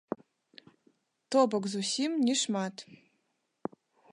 То 1.35 1.39
бок 1.51 1.63
зусім 1.73 2.11
не 2.31 2.35
шмат. 2.45 2.75